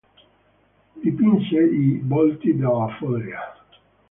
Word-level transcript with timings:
Dipinse 1.03 1.61
i 1.69 1.99
"Volti 2.01 2.55
della 2.55 2.87
follia". 2.97 3.41